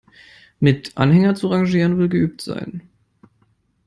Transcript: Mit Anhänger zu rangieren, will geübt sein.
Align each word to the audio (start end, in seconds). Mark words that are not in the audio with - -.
Mit 0.59 0.97
Anhänger 0.97 1.35
zu 1.35 1.45
rangieren, 1.49 1.99
will 1.99 2.09
geübt 2.09 2.41
sein. 2.41 2.81